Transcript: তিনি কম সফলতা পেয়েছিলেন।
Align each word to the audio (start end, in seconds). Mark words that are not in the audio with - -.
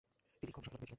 তিনি 0.39 0.51
কম 0.51 0.61
সফলতা 0.61 0.79
পেয়েছিলেন। 0.79 0.89